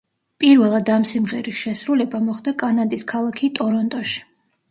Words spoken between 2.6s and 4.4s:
კანადის ქალაქი ტორონტოში.